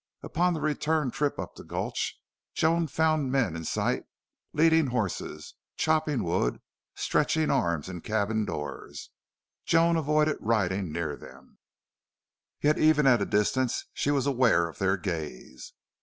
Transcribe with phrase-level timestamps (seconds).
[0.23, 2.19] Upon the return trip up the gulch
[2.55, 4.05] Joan found men in sight
[4.51, 6.59] leading horses, chopping wood,
[6.95, 9.11] stretching arms in cabin doors.
[9.63, 11.59] Joan avoided riding near them,
[12.61, 15.71] yet even at a distance she was aware of their gaze.